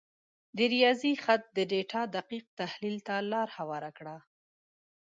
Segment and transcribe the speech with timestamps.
[0.55, 4.17] د ریاضي خط د ډیټا دقیق تحلیل ته لار هواره کړه.